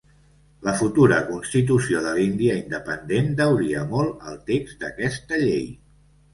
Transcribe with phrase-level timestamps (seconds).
[0.67, 5.65] La futura Constitució de l'Índia independent deuria molt al text d'aquesta llei.